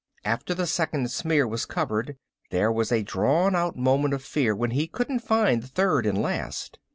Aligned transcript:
After 0.25 0.55
the 0.55 0.65
second 0.65 1.11
smear 1.11 1.47
was 1.47 1.67
covered 1.67 2.17
there 2.49 2.71
was 2.71 2.91
a 2.91 3.03
drawn 3.03 3.55
out 3.55 3.75
moment 3.77 4.15
of 4.15 4.23
fear 4.23 4.55
when 4.55 4.71
he 4.71 4.87
couldn't 4.87 5.19
find 5.19 5.61
the 5.61 5.67
third 5.67 6.07
and 6.07 6.19
last. 6.19 6.79